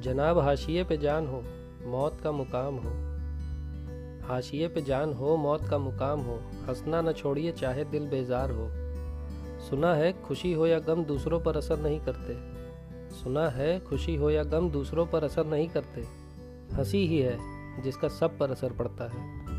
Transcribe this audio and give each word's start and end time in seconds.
जनाब 0.00 0.38
हाशिए 0.38 0.84
पे 0.84 0.96
जान 0.96 1.26
हो, 1.26 1.44
मौत 1.86 2.20
का 2.20 2.32
मुकाम 2.32 2.74
हो। 2.74 3.10
हाशिए 4.28 4.68
पे 4.68 4.82
जान 4.82 5.12
हो, 5.12 5.36
मौत 5.36 5.64
का 5.64 5.78
मुकाम 5.78 6.20
हो, 6.20 6.34
हंसना 6.68 7.02
न 7.02 7.12
छोड़िए 7.12 7.52
चाहे 7.52 7.84
दिल 7.84 8.08
बेजार 8.08 8.50
हो। 8.50 8.68
सुना 9.60 9.94
है, 9.94 10.22
खुशी 10.22 10.52
हो 10.52 10.66
या 10.66 10.78
गम 10.78 11.04
दूसरों 11.04 11.40
पर 11.40 11.56
असर 11.56 11.78
नहीं 11.78 12.00
करते। 12.00 12.60
सुना 13.14 13.48
है, 13.48 13.80
खुशी 13.80 14.16
हो 14.16 14.30
या 14.30 14.44
गम 14.44 14.70
दूसरों 14.70 15.06
पर 15.06 15.24
असर 15.24 15.46
नहीं 15.46 15.68
करते। 15.68 16.00
हँसी 16.74 17.06
ही 17.06 17.18
है, 17.18 17.38
जिसका 17.82 18.08
सब 18.08 18.38
पर 18.38 18.50
असर 18.50 18.72
पड़ता 18.72 19.04
है। 19.04 19.49